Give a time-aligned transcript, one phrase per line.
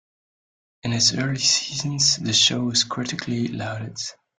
[0.81, 3.99] In its early seasons, the show was critically lauded.